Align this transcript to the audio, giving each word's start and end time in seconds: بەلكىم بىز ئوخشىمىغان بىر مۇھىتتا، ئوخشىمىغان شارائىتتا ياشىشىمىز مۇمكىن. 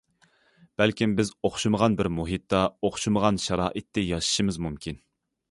بەلكىم 0.81 1.11
بىز 1.19 1.29
ئوخشىمىغان 1.49 1.97
بىر 1.99 2.09
مۇھىتتا، 2.21 2.63
ئوخشىمىغان 2.89 3.39
شارائىتتا 3.45 4.07
ياشىشىمىز 4.09 4.61
مۇمكىن. 4.69 5.01